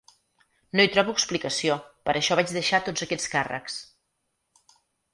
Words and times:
No 0.79 0.85
hi 0.85 0.89
trobo 0.95 1.13
explicació, 1.17 1.77
per 2.09 2.17
això 2.21 2.39
vaig 2.41 2.57
deixar 2.57 2.83
tots 2.91 3.09
aquests 3.09 3.33
càrrecs. 3.37 3.81